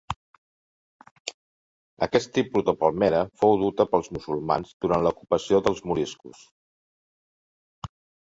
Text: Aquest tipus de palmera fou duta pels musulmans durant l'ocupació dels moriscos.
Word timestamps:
Aquest 2.05 2.31
tipus 2.37 2.65
de 2.69 2.73
palmera 2.83 3.19
fou 3.43 3.53
duta 3.65 3.87
pels 3.91 4.09
musulmans 4.17 4.73
durant 4.85 5.05
l'ocupació 5.07 5.59
dels 5.69 5.85
moriscos. 5.91 6.41